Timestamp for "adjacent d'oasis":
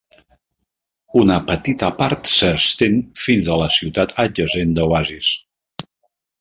4.27-5.33